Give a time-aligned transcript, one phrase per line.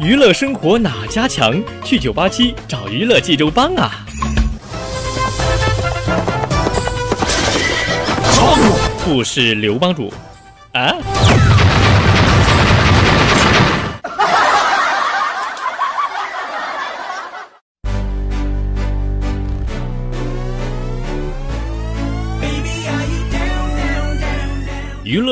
[0.00, 1.62] 娱乐生活哪家强？
[1.84, 4.04] 去九八七找娱乐济州帮啊！
[9.04, 10.12] 不是刘帮主
[10.72, 10.92] 啊。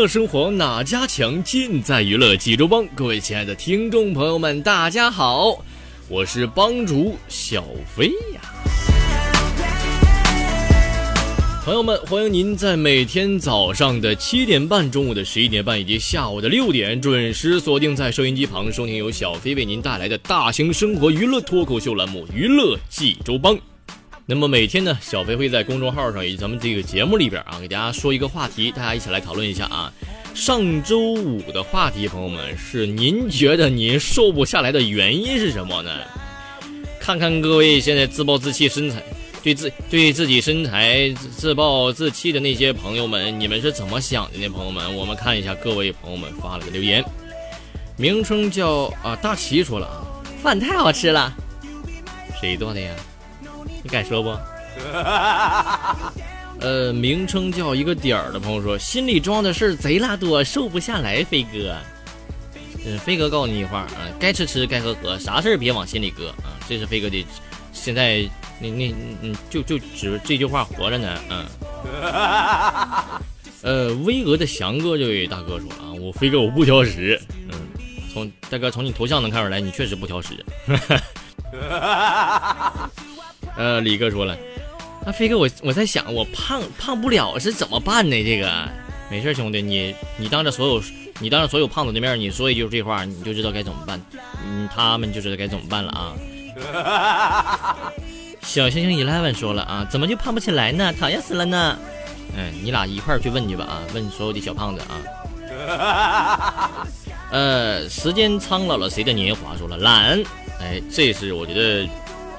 [0.02, 1.40] 乐生活哪家强？
[1.44, 2.84] 尽在娱乐济州帮。
[2.88, 5.64] 各位亲爱的听众朋友们，大家好，
[6.08, 8.40] 我是帮主小飞呀。
[11.64, 23.54] 朋友们，欢迎您在每天早上的七点半、中午的十一点半以及下午的六点准时锁定在收音机旁，收听由小飞为您带来的大型生活娱乐脱口秀栏目《娱乐济州帮》。
[24.24, 29.92] 那么每天呢，小飞会在公众号上以及咱们这个节目里边啊，给大家说一个话题，大家一起来讨论一下啊。
[30.32, 35.90] 上周五的话题，朋友们是您觉得您瘦不下来的原因是什么呢？
[37.00, 39.02] 看看各位现在自暴自弃身材，
[39.42, 44.48] 对自对自己身材自暴自弃的那些朋友们，你们是怎么想的呢？
[44.48, 47.04] 朋友们，我们看一下各位朋友们发了个留言，
[47.96, 50.06] 名称叫啊大齐说了啊，
[50.40, 51.34] 饭太好吃了，
[52.40, 52.94] 谁做的呀？
[53.82, 54.36] 你敢说不？
[56.60, 61.24] 呃，名称叫一个点儿的朋友说，心里装的事儿贼拉多，瘦不下来。
[61.24, 61.76] 飞哥，
[62.86, 66.54] 嗯，飞哥告诉你一话啊，该吃吃，该喝喝，啥事儿别往心里搁啊。
[66.68, 67.26] 这是飞哥的，
[67.72, 68.22] 现在
[68.60, 71.18] 那那嗯，就就只这句话活着呢。
[71.28, 71.44] 嗯。
[73.62, 77.20] 呃，巍峨的翔哥这位大哥说啊，我飞哥我不挑食。
[77.50, 77.58] 嗯，
[78.12, 80.44] 从大哥从你头像能看出来，你确实不挑食。
[83.56, 84.36] 呃，李哥说了，
[85.04, 88.24] 那飞哥，我我在想，我胖胖不了是怎么办呢？
[88.24, 88.68] 这个
[89.10, 90.82] 没事，兄弟，你你当着所有
[91.18, 94.00] 你当着所有胖子的面，你说一句这话，你就知道该怎么办，
[94.46, 96.14] 嗯，他们就知道该怎么办了啊。
[98.42, 100.92] 小星星 eleven 说了啊，怎么就胖不起来呢？
[100.98, 101.78] 讨厌死了呢。
[102.34, 106.86] 嗯，你俩一块去问去吧啊，问所有的小胖子啊。
[107.30, 109.54] 呃，时间苍老了谁的年华？
[109.56, 110.22] 说了懒，
[110.58, 111.86] 哎，这是我觉得。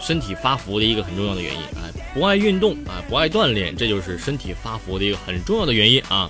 [0.06, 6.30] 身体发福的一个很重要的原因啊，不爱运动啊，不爱锻炼，这就是身体发福的一个很重要的原因啊。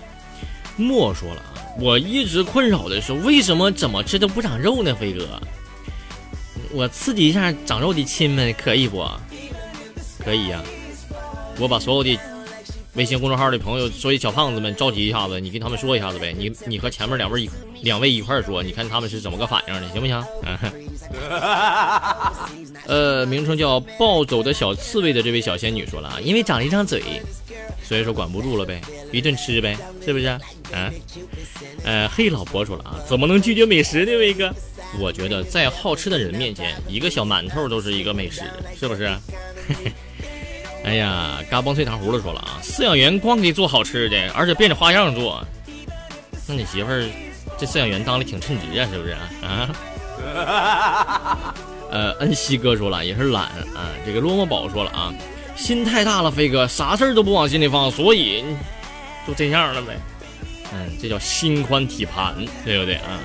[0.77, 4.93] 莫说了啊，我一直困扰的是为什么怎么吃都不长肉呢？
[4.93, 5.41] 飞哥，
[6.71, 9.03] 我刺激一下长肉的亲们可以不？
[10.23, 10.63] 可以呀，
[11.59, 12.17] 我把所有的
[12.93, 16.33] 微信公众号的朋友，所有小胖子们召集一下子，你跟他们说一下子呗。
[16.37, 17.49] 你你和前面两位一
[17.83, 20.23] 两位一块儿说，你看他们是怎么个反应的，行不行？
[22.87, 27.01] 呃，名称叫暴走的小刺猬的这位小仙女说了啊，因为长了一张嘴，
[27.83, 30.25] 所以说管不住了呗，一顿吃呗，是不是？
[30.25, 30.39] 啊，
[31.83, 34.17] 呃，黑老婆说了啊，怎么能拒绝美食呢？
[34.17, 34.51] 威哥，
[34.99, 38.41] 我觉得在好吃的人面前，一个小馒头都是一个美食，
[38.79, 39.11] 是不是？
[40.85, 45.45] 哎呀，嘎嘣脆糖葫芦说了啊，饲养员光给做好吃的，而且变着花样做，
[46.47, 47.05] 那你媳妇儿
[47.63, 49.21] 这饲养员当的挺称职啊，是不是啊？
[49.41, 49.69] 啊。
[51.89, 53.87] 呃，恩熙哥说了也是懒啊。
[54.05, 55.13] 这个落寞宝说了啊，
[55.55, 58.43] 心太大了，飞哥啥事儿都不往心里放，所以
[59.25, 59.97] 就这样了呗。
[60.73, 62.35] 嗯，这叫心宽体盘，
[62.65, 63.17] 对不对啊？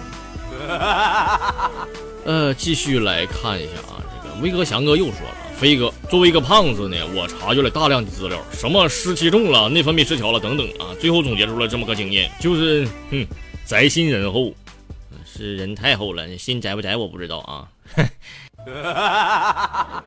[2.25, 13.26] 呃，继续来看一下啊，这个威哥翔哥又说了，飞哥作为一个胖子呢，我查阅了大量的资料，什么湿气重了、内分泌失调了等等啊，最后总结出了这么个经验，就是哼，
[13.68, 14.54] 宅心仁厚，
[15.26, 17.68] 是人太厚了，心宅不宅我不知道啊。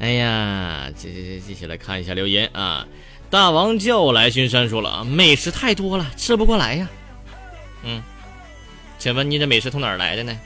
[0.00, 2.84] 哎呀，这这这，继续来看一下留言啊！
[3.30, 6.88] 大王叫我来巡山，说了啊，美食太多了，吃不过来呀。
[7.84, 8.02] 嗯，
[8.98, 10.36] 请问你这美食从哪儿来的呢？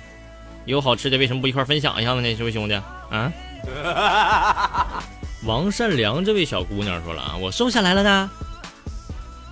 [0.66, 2.34] 有好吃的，为什么不一块分享一下呢？
[2.34, 2.74] 这位兄弟
[3.10, 3.32] 啊？
[5.44, 8.30] 王善良这位小姑娘说了啊，我瘦下来了呢。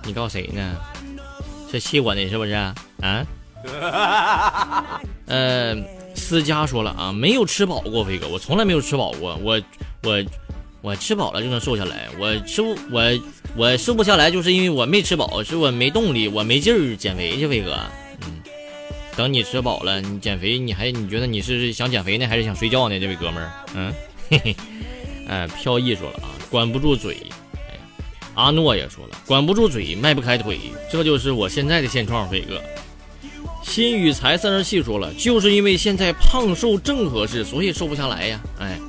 [0.03, 0.75] 你告谁呢？
[1.71, 2.75] 是气我呢，是不是啊？
[5.27, 5.75] 呃。
[6.15, 9.61] 思佳说了啊，没有吃饱过，飞哥，我从来没有吃饱过，我
[10.03, 10.23] 我
[10.81, 13.01] 我吃饱了就能瘦下来，我吃不我
[13.55, 17.79] 我瘦不下来，就是因为我没吃饱，是我没动力，我没劲儿减肥去，飞哥，
[18.25, 18.41] 嗯，
[19.15, 22.99] 等你吃饱了，你减肥，你还你觉得你是想减肥呢，还是想睡觉呢？
[22.99, 23.93] 这位哥们儿，嗯，
[24.29, 24.55] 嘿嘿，
[25.27, 27.17] 哎，飘逸说了啊，管不住嘴。
[28.39, 30.57] 阿诺也说了，管不住嘴，迈不开腿，
[30.89, 32.29] 这就是我现在的现状。
[32.29, 32.61] 飞哥，
[33.61, 38.39] 新雨才三十七说了，就是因为现在胖瘦正合适，所以瘦不下来呀。
[38.59, 38.79] 哎，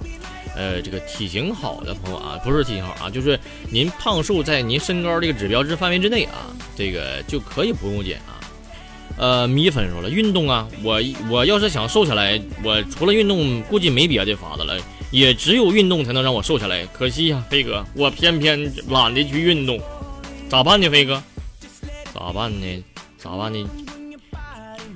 [0.55, 3.39] 呃，这个体型好的朋友啊，不是体型好啊，就是
[3.71, 8.39] 您胖瘦在您身高这个指标值范围之内啊，这个就可以不用减啊。
[9.17, 14.79] 呃，米粉说了，运动啊，我我要是想瘦下来，我除了运动，估计没别的法子了。
[15.11, 19.81] 也只有运动才能让我瘦下来，可惜呀，飞哥，我偏偏懒得去运动，
[20.49, 20.89] 咋办呢？
[20.89, 21.21] 飞哥，
[22.15, 22.85] 咋办呢？
[23.19, 23.69] 咋办呢？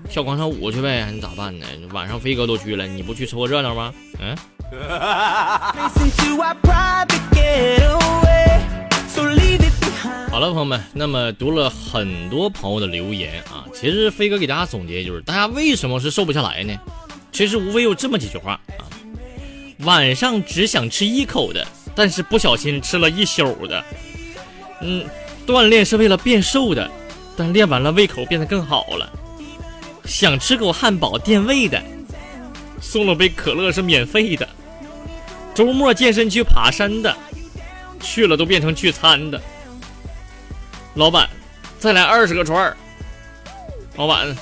[0.09, 1.67] 跳广场舞去呗，你咋办呢？
[1.93, 3.93] 晚上飞哥都去了，你不去凑个热闹吗？
[4.21, 4.37] 嗯。
[10.31, 16.77] 好了，朋友们，那么读了很多朋友的留言啊，其实飞哥给大家总结就是，大家为什么是瘦不下来呢？
[17.33, 18.87] 其实无非有这么几句话啊。
[19.85, 23.85] 晚上只想吃一口的，但是不小心吃了一宿的。
[24.81, 25.05] 嗯，
[25.47, 26.91] 锻炼是为了变瘦的，
[27.37, 29.11] 但练完了胃口变得更好了。
[30.05, 31.83] 想吃口汉堡垫胃的，
[32.81, 34.47] 送了杯可乐是免费的。
[35.55, 37.17] 周末健身去爬山的，
[38.01, 39.41] 去了都变成聚餐的。
[40.95, 41.29] 老板，
[41.79, 42.77] 再来二十个串儿。
[43.97, 44.37] 老板，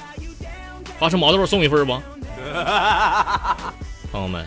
[0.99, 1.93] 花生毛豆送一份不？
[4.11, 4.47] 朋友们。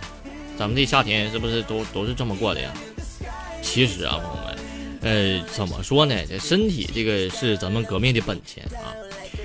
[0.57, 2.73] 咱们这夏天是不是都都是这么过的呀？
[3.61, 4.57] 其实啊，朋友们，
[5.01, 6.15] 呃，怎么说呢？
[6.27, 8.93] 这身体这个是咱们革命的本钱啊，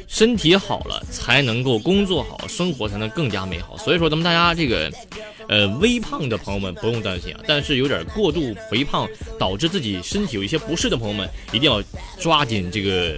[0.07, 3.77] 身体好了才能够工作好，生活才能更加美好。
[3.77, 4.93] 所以说，咱们大家这个，
[5.49, 9.09] 呃，微胖的朋友们不用担心啊，但是有点过度肥胖
[9.39, 11.83] 导致自己身体有一些不适的朋友们，一定要
[12.21, 13.17] 抓紧这个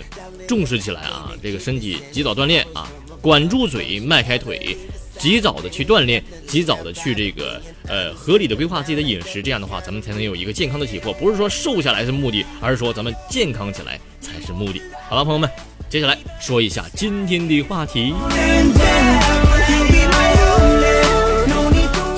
[0.49, 1.33] 重视起来啊！
[1.43, 2.89] 这个身体及早锻炼啊，
[3.21, 4.77] 管住嘴，迈开腿。
[5.23, 11.13] 及早的去锻炼，及早的去这个呃合理的规划自己的饮食，这样的话咱们才能有一个健康的体魄。
[11.13, 14.83] 不是说瘦下来是目的，而是说咱们健康起来才是目的。
[15.09, 15.49] 好了，朋友们，
[15.89, 18.13] 接下来说一下今天的话题。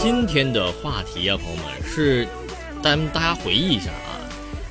[0.00, 2.26] 今天的话题啊，朋友们是
[2.82, 4.16] 带大家回忆一下啊，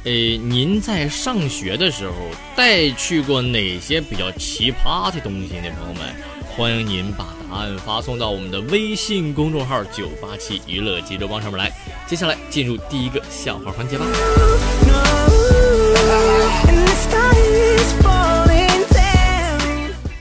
[0.05, 2.15] 呃，您在上学的时候
[2.55, 5.69] 带去过哪些比较奇葩的东西呢？
[5.79, 6.15] 朋友们？
[6.55, 11.71] 欢迎您把答案发送到我们的微信公众号“九八七娱乐急救帮”上面来。
[12.07, 14.07] 接下来进入第一个笑话环节吧。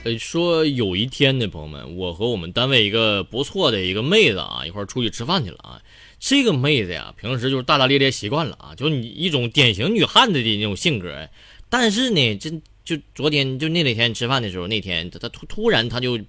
[0.03, 5.81] 呃，说有一天呢，朋友们，我和我们单位一个不错的一个妹子啊，一块出去吃饭去了啊。
[6.19, 11.27] 这个妹子呀，平时就是大大咧咧习惯了啊，就你一种典型女汉子的那种性格。
[11.67, 12.51] 但是呢，这。
[12.85, 16.19] 就昨天，就那那天吃饭的时候，那天她她突突然她就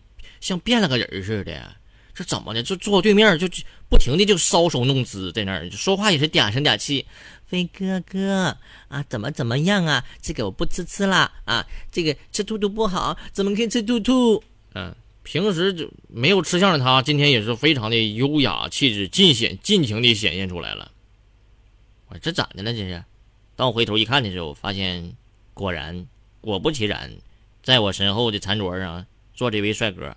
[0.44, 1.74] 像变了个人似的，
[2.14, 2.62] 这怎么的？
[2.62, 3.48] 就坐对面，就
[3.88, 7.06] 不停的就搔首弄姿，在那儿说话也是嗲声嗲气。
[7.46, 8.54] 飞哥哥
[8.88, 10.04] 啊，怎么怎么样啊？
[10.20, 14.44] 这个我不吃吃了啊，这个吃兔兔不好，怎么可以吃兔兔？
[14.74, 20.90] 嗯，平时就没有吃相的他，今天也是非常的优雅气质，尽显尽情的显现出来了。
[22.08, 22.70] 我这咋的了？
[22.74, 23.02] 这是？
[23.56, 25.16] 当我回头一看的时候，发现
[25.54, 26.06] 果然。
[26.42, 27.10] 果不其然，
[27.62, 30.14] 在我身后的餐桌上坐这位帅哥。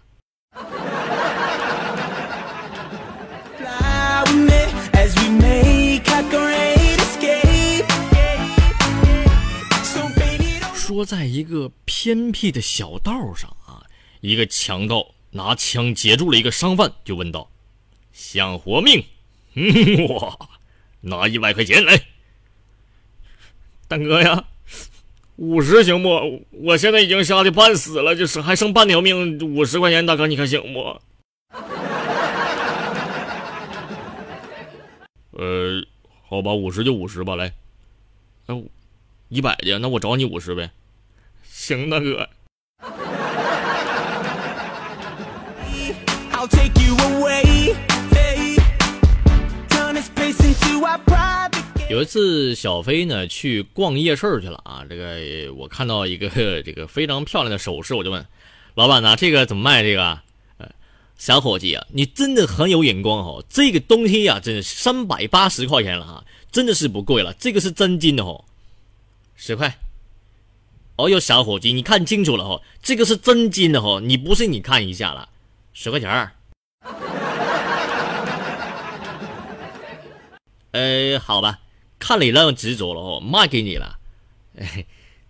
[10.73, 13.83] 说，在一个偏僻的小道上啊，
[14.21, 17.52] 一个强盗拿枪截住了一个商贩，就问道
[18.11, 19.04] ：“想活命？
[20.09, 20.35] 哇，
[21.02, 22.02] 拿一百块钱来，
[23.88, 24.45] 大哥呀！”
[25.35, 26.44] 五十行不？
[26.52, 29.38] 我现在已经吓得半死了，就是还剩半条命。
[29.54, 31.00] 五十块钱，大哥，你看行不？
[35.39, 35.85] 呃，
[36.27, 37.53] 好吧，五十就五十吧，来。
[38.47, 38.59] 哎，
[39.29, 40.71] 一百的，那我找你五十呗。
[41.44, 42.27] 行，大哥。
[51.89, 54.83] 有一次，小飞呢去逛夜市去了啊。
[54.89, 56.29] 这个我看到一个
[56.63, 58.25] 这个非常漂亮的首饰，我就问
[58.73, 59.83] 老板呢，这个怎么卖？
[59.83, 60.19] 这个，呃，
[61.18, 63.44] 小伙计啊，你真的很有眼光哦。
[63.50, 67.33] 这个东西呀，真的三百八十块钱了哈，真的是不贵了。
[67.33, 68.45] 这个是真金的哦，
[69.36, 69.78] 十块。
[70.97, 75.30] 哦哟，小伙计，你看清楚了哦，这个是真金的哦，你不信你看一下了，
[75.74, 76.31] 十块钱儿。
[80.71, 81.59] 呃， 好吧。
[82.00, 83.97] 看你那么执着了哦，卖给你了，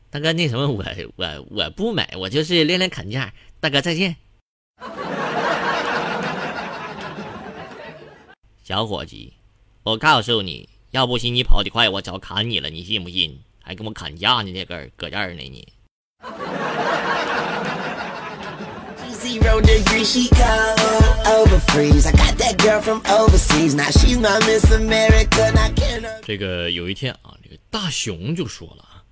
[0.09, 0.83] 大哥，那什么，我
[1.15, 3.33] 我我不买，我就是练练砍价。
[3.61, 4.17] 大哥再见，
[8.67, 9.31] 小伙计，
[9.83, 13.39] 我告诉你，要不行你跑得快，我早砍你了，你信不信？
[13.63, 15.65] 还跟我砍价呢，这根搁这儿呢你。
[26.25, 29.03] 这个有一天啊，这个大熊就说了啊，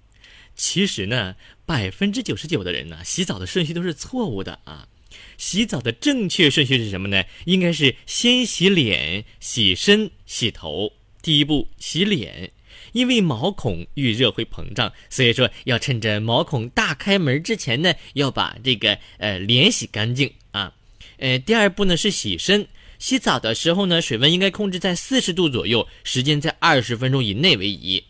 [0.53, 1.33] 其实呢，
[1.65, 4.85] 百分之九十九的人呢，洗澡的顺序都是错误的啊。
[5.37, 7.23] 洗澡的正确顺序是什么呢？
[7.45, 10.91] 应该是先洗脸、洗身、洗头。
[11.21, 12.51] 第一步，洗脸。
[12.91, 20.73] 因为毛孔遇热会膨胀，所以说要趁着毛孔大开门之前呢，要把这个呃脸洗干净啊。
[21.17, 22.67] 呃，第二步呢是洗身，
[22.99, 28.03] 洗澡的时候呢，水温应该控制在四十度左右，时间在二十分钟以内为宜。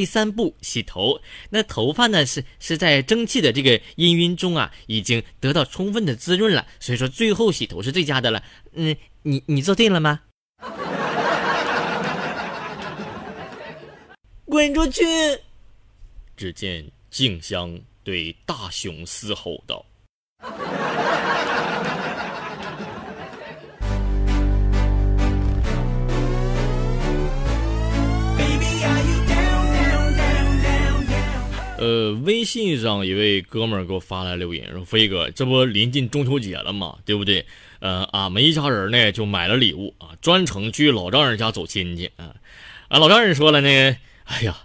[0.00, 8.42] 第三步洗头，那头发呢是是在蒸汽的这个氤氲中啊，已经得到充分的滋润了，所以说最后洗头是最佳的了。
[8.72, 10.22] 嗯，你你做对了吗？
[14.46, 15.04] 滚出去！
[16.34, 19.84] 只见静香对大雄嘶吼道
[31.80, 37.46] ：“呃，微信上一位哥们儿给我发来留言说：‘飞哥，这不临近中秋节了嘛，对不对？
[37.78, 42.36] 呃，俺们一家人呢就买了礼物啊，专程去老丈人家走亲戚啊。
[42.88, 43.68] 俺老丈人说了呢。’
[44.24, 44.56] 哎呀，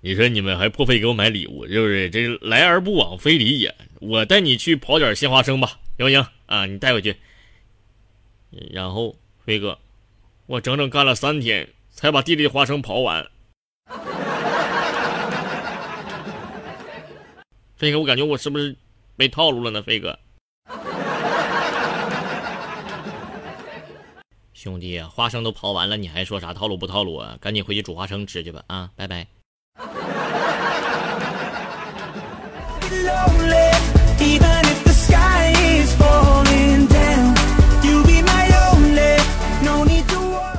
[0.00, 2.08] 你说你们还破费给我买礼物，是不是？
[2.08, 3.74] 这来而不往非礼也。
[4.00, 6.26] 我带你去刨点鲜花生吧，行不行？
[6.46, 7.14] 啊，你带回去。
[8.70, 9.14] 然后
[9.44, 9.78] 飞哥，
[10.46, 13.28] 我整整干了三天，才把地里的花生刨完。
[17.82, 18.76] 飞哥，我感觉我是不是
[19.16, 19.82] 被套路了呢？
[19.82, 20.16] 飞哥，
[24.54, 27.36] 兄弟，花生都刨完了，你还说啥套路不套路啊？
[27.40, 28.62] 赶紧回去煮花生吃去吧！
[28.68, 29.26] 啊，拜拜。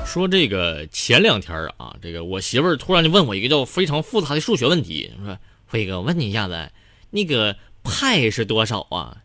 [0.06, 6.70] 说这个前两天啊，这个我媳妇儿突然就问我一个叫非常复杂的数学问题，说飞哥，问你一下子，
[7.14, 9.24] 那个派是多少啊？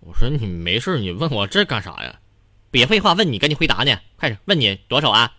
[0.00, 2.20] 我说你没事你问我这干啥呀？
[2.70, 5.34] 别废话，问你赶紧回答呢，快点，问你多少啊？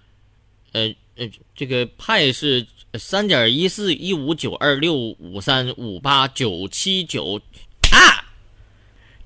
[0.73, 2.67] 呃呃，这个派是。
[2.97, 7.41] 三点一四一五九二六五三五八九七九
[7.91, 8.31] 啊！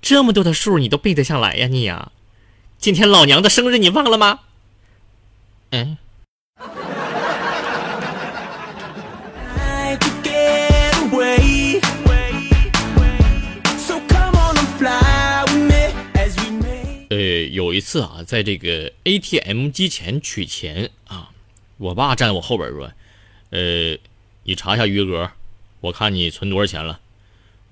[0.02, 2.12] 这么多的数你都背得下来呀你呀？
[2.80, 4.40] 今天老娘的生日你忘了吗？
[5.70, 6.00] 嗯。
[17.10, 17.18] 呃，
[17.52, 21.30] 有一次啊，在这个 ATM 机前取钱啊，
[21.78, 22.92] 我爸站我后边说。
[23.50, 23.98] 呃，
[24.44, 25.32] 你查一下余额，
[25.82, 27.00] 我看你存多少钱了。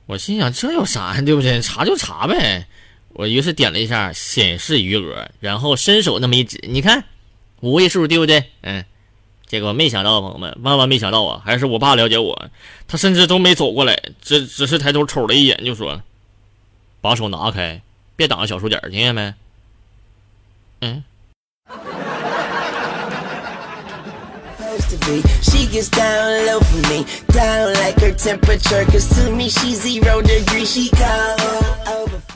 [0.08, 1.62] 我心想这有啥呀，对不对？
[1.62, 2.68] 查就查呗。
[3.10, 7.04] 我于是点了一下显示余额，然后伸手那么一指，你看
[7.62, 8.44] 五位数，对不对？
[8.62, 8.84] 嗯。
[9.46, 12.50] 结果没想到，朋友们万万没想到啊，还是我爸了解我，
[12.86, 16.02] 他甚至都没走过来，只只是抬头瞅了一眼，就说
[17.00, 17.82] ：“把手拿开，
[18.18, 19.34] 别挡着小数点，听见没？”
[20.82, 21.02] 嗯。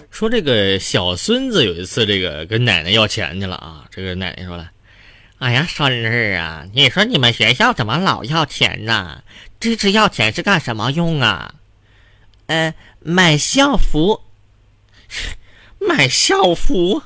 [0.10, 4.70] 说这个小孙子有一次这个跟奶奶要钱去了啊，这个奶奶说了
[5.40, 9.24] ：“哎呀，孙儿啊，你说你们学校怎么老要钱呢？
[9.60, 11.56] 这次要钱是干什么用啊？
[12.46, 14.22] 呃，买校服，
[15.88, 17.02] 买校服，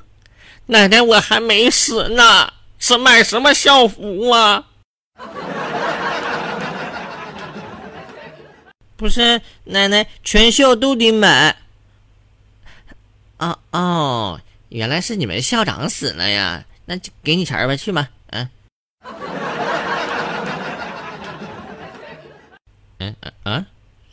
[0.68, 4.66] 奶奶我还没死呢，是买什么校服啊？”
[8.98, 11.56] 不是奶奶，全校都得买。
[13.38, 14.40] 哦哦，
[14.70, 16.64] 原来是你们校长死了呀？
[16.86, 18.10] 那就给你钱吧，去吧。
[18.32, 18.50] 嗯。
[23.00, 23.66] 嗯嗯啊？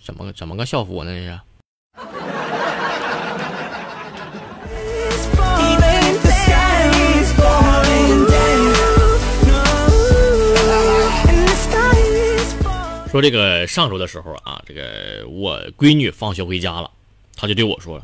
[0.05, 1.13] 怎么怎么个校服呢？
[1.13, 1.41] 这是？
[13.13, 16.91] 说这个上周的时候啊，这个我闺女放学回家了，
[17.37, 18.03] 她就对我说：“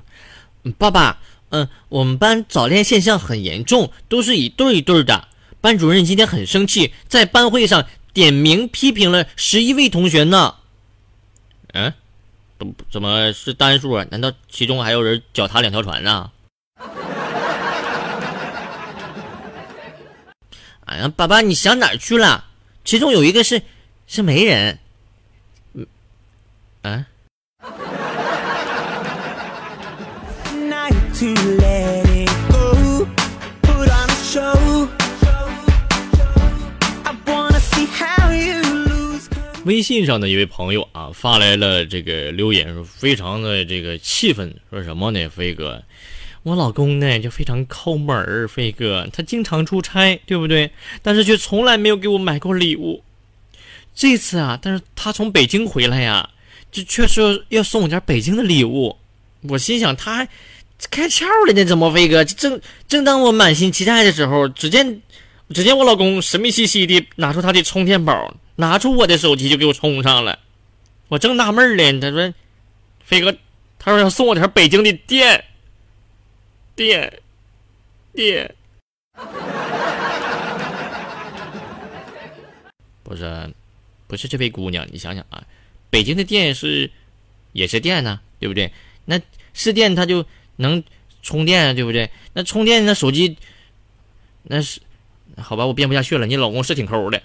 [0.77, 5.29] 爸爸，嗯，我们班早恋现象很严重，都是一对一对的。
[5.63, 10.57] 班主任今天很生气，在班会上点名批评了十一位同学呢。”
[11.73, 11.95] 嗯，
[12.59, 14.07] 怎怎么是单数啊？
[14.11, 16.31] 难道其中还有人脚踏两条船呢？
[20.85, 22.45] 哎呀，爸爸，你想哪儿去了？
[22.85, 23.63] 其中有一个是
[24.07, 24.79] 是媒人。
[26.83, 27.07] 嗯，啊。
[39.65, 45.29] 微信上的一位朋友啊，发来了这个留言，说非常的这个气愤，说什么呢？
[45.29, 45.83] 飞哥，
[46.43, 50.71] 我老公呢就非常抠门儿，飞哥他经常出差，对不对？
[51.03, 53.05] 但是却从来没有给我买过礼物。
[53.95, 56.31] 这次啊，但是他从北京回来呀，
[56.71, 58.97] 就确实要送我点北京的礼物。
[59.43, 60.29] 我心想，他还
[60.91, 62.25] 开窍了呢，怎么飞哥？
[62.25, 65.03] 正正当我满心期待的时候，只见
[65.55, 68.35] 只见我老公神秘兮兮的拿出他的充电宝。
[68.61, 70.37] 拿出我的手机就给我充上了，
[71.07, 72.01] 我正纳闷呢。
[72.01, 72.35] 他说
[73.07, 73.33] ：“飞哥，
[73.79, 75.45] 他说要送我点北京的电，
[76.75, 77.21] 电，
[78.13, 78.53] 电。
[83.05, 83.55] ”不是，
[84.09, 85.41] 不是这位姑娘，你想想啊，
[85.91, 86.91] 北京的电是
[87.53, 88.73] 也是电呢，对不对？
[89.05, 89.21] 那
[89.55, 90.25] 是电，它就
[90.57, 90.83] 能
[91.23, 92.11] 充电啊，对不对？
[92.33, 93.37] 那充电那手机
[94.43, 94.81] 那是
[95.37, 96.27] 好吧，我编不下去了。
[96.27, 97.23] 你老公是挺抠的。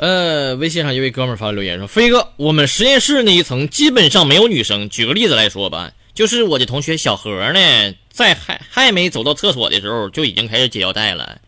[0.00, 4.90] 呃，微信上一位哥们发留言说：“飞哥，我们实验室那一层基本上没有女生。
[4.90, 11.40] 举个例子来说吧，就是我的同学小何呢，在还还没走到厕所的时候，就已经开始解腰带了。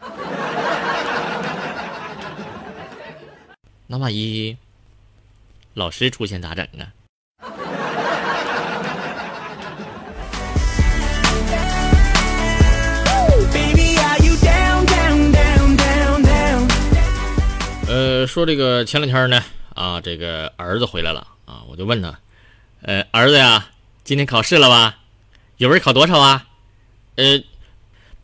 [3.86, 4.56] 那万一
[5.74, 6.88] 老师出现咋整啊？”
[17.88, 19.42] 呃，说这个前两天呢，
[19.74, 22.18] 啊，这个儿子回来了啊，我就问他，
[22.82, 23.68] 呃，儿子呀，
[24.06, 25.00] 今天考试了吧？
[25.56, 26.46] 语文考多少啊？
[27.16, 27.42] 呃，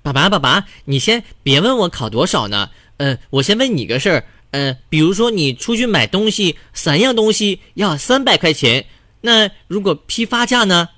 [0.00, 8.86] 爸爸，爸爸，你先别问我考多少呢，嗯，我先问你个事儿，嗯，比如说你出去买东西，三样东西要三百块钱，
[9.22, 10.88] 那如果批发价呢？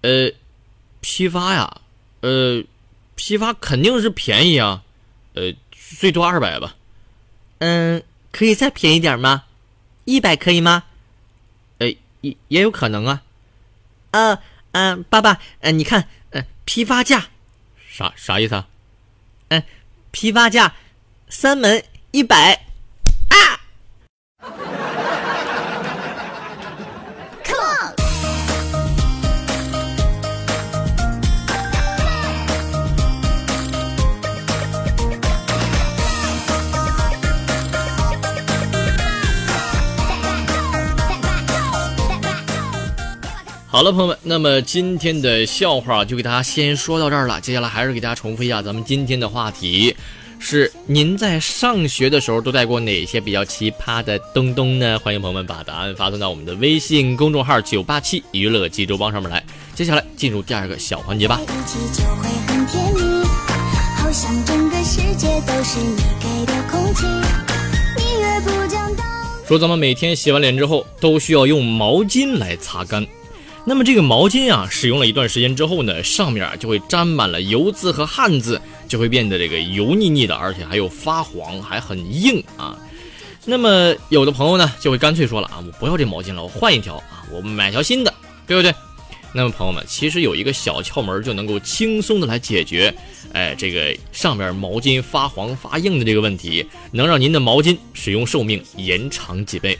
[0.00, 0.32] 呃，
[1.02, 1.82] 批发呀，
[2.22, 2.64] 呃，
[3.14, 4.82] 批发肯定是便宜啊，
[5.34, 6.74] 呃，最多二百吧。
[7.58, 9.44] 嗯，可以再便宜点吗？
[10.06, 10.84] 一百可以吗？
[11.76, 11.88] 呃，
[12.22, 13.20] 也也有可能啊。
[14.10, 14.38] 呃，
[14.72, 17.28] 嗯，爸爸，嗯，你看，嗯，批发价，
[17.88, 18.68] 啥啥意思啊？
[19.48, 19.62] 嗯，
[20.10, 20.74] 批发价，
[21.28, 22.67] 三门一百。
[43.70, 47.38] 好了，朋友们，那么今天的笑话就给大家先说到这儿了。
[47.38, 49.94] 接下来还是给大家重复一下咱们今天的话题：
[50.38, 54.98] 是您在上学的时候都带过哪些比较奇葩的东东呢？
[55.00, 59.44] 欢迎朋友们把答案发送到我们的微信公众号“九八七娱乐济州帮”上面来。
[59.74, 61.38] 接下来进入第二个小环节吧。
[69.46, 73.06] 说咱们每天洗完脸之后都需要用毛巾来擦干。
[73.68, 82.74] 那么这个毛巾啊，使用了一段时间之后呢，上面就会沾满了油渍和汗渍，就会变得这个油腻腻的，而且还有发黄，还很硬啊。
[83.44, 88.14] 那么有的朋友呢，就会干脆说了啊，我不要这毛巾了，我换一条啊，我买条新的，
[88.46, 88.74] 对不对？
[89.34, 92.94] 那么朋友们，其实有一个小窍门就能够轻松的来解决，
[93.34, 99.78] 哎，这个上面毛巾发黄发硬的这个问题，能让您的毛巾使用寿命延长几倍。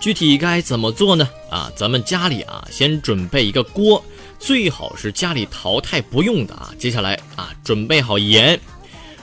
[0.00, 1.28] 具体该怎么做呢？
[1.50, 4.02] 啊，咱们家里啊，先准备一个锅，
[4.38, 6.70] 最好是家里淘汰不用的啊。
[6.78, 8.58] 接下来啊，准备好盐，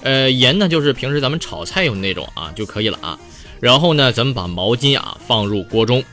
[0.04, 3.18] 呃，盐呢就是平时咱们炒菜用那种啊就可以了啊。
[3.62, 6.04] 然后呢，咱们把毛巾啊放入锅中，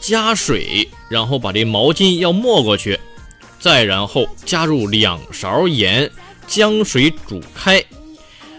[0.00, 2.98] 加水，然后把这毛巾要没过去，
[3.58, 6.08] 再然后加入两勺盐，
[6.46, 7.84] 将水煮开。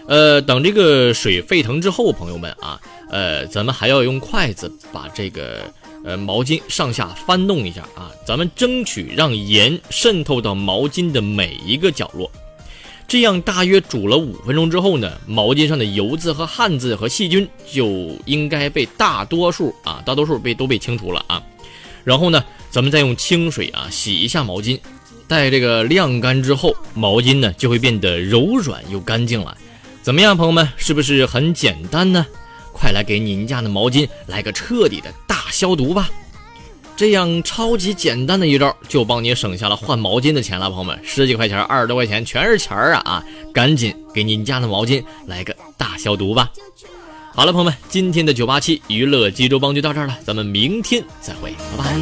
[0.06, 2.78] 呃，等这个水沸腾之后，朋友们啊。
[3.10, 5.62] 呃，咱们还要用筷子把这个
[6.04, 12.30] 呃毛巾上下翻动一下啊，咱们争取让盐渗透到毛巾的每一个角落。
[13.06, 21.42] 这样大约煮了五分钟之后呢，毛巾上的油渍和汗渍和细菌就应该被大多数啊，大多数被都被清除了啊。
[22.02, 24.80] 然后呢，咱们再用清水啊洗一下毛巾，
[25.28, 29.56] 待这个晾干之后，毛巾呢就会变得柔软又干净了。
[30.02, 32.26] 怎么样，朋友们，是不是很简单呢？
[32.74, 36.10] 快来给您家的毛巾来个彻底的大消毒吧！
[36.96, 43.24] 这样超级简单的一招，就帮你省下了换毛巾的钱了，朋友们，十几块钱、二十多块钱全是钱儿啊啊！
[43.52, 46.48] 赶紧给你家的毛巾来个大消毒吧。
[47.34, 51.94] 好了，朋友们，今天的九八七娱乐济州帮就到这儿了，咱们明天再会，拜拜。